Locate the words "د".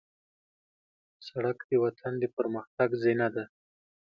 1.69-1.71, 2.19-2.23